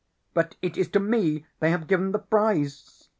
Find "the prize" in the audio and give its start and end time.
2.11-3.07